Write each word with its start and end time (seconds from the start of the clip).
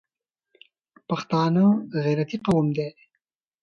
پښتانه 1.07 1.65
غیرتي 2.03 2.37
قوم 2.45 2.65
دي 2.77 2.89